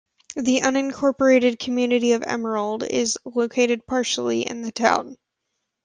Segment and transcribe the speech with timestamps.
[0.35, 5.15] The unincorporated community of Emerald is located partially in the town.